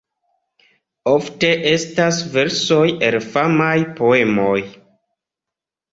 [1.11, 4.59] Ofte estas versoj el famaj poemoj.